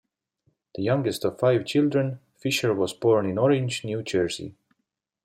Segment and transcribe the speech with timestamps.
[0.73, 4.55] The youngest of five children, Fisher was born in Orange, New Jersey.